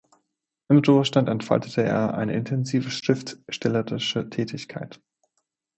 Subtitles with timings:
[0.67, 4.99] Im Ruhestand entfaltete er eine intensive schriftstellerische Tätigkeit.